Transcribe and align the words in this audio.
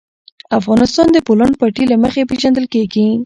افغانستان 0.59 1.07
د 1.11 1.13
د 1.15 1.17
بولان 1.27 1.51
پټي 1.59 1.83
له 1.91 1.95
مخې 2.03 2.27
پېژندل 2.29 2.65
کېږي. 2.73 3.05